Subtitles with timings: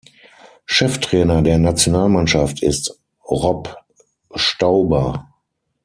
[0.65, 3.75] Cheftrainer der Nationalmannschaft ist Robb
[4.33, 5.27] Stauber.